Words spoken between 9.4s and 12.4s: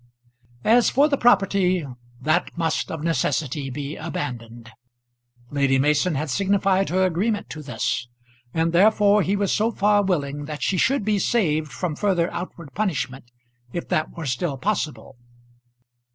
so far willing that she should be saved from further